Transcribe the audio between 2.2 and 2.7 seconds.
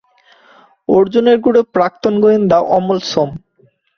গোয়েন্দা